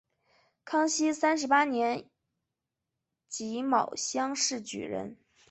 [0.65, 2.09] 康熙三十八年
[3.29, 5.15] 己卯乡试举人。